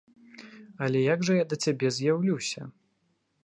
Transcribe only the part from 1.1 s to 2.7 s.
як жа я да цябе з'яўлюся?